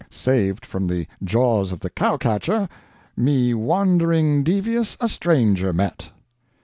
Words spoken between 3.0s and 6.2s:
me wandering devious a stranger met.